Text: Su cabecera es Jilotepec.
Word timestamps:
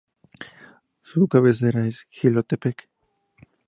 Su 1.03 1.27
cabecera 1.27 1.85
es 1.85 2.07
Jilotepec. 2.09 2.89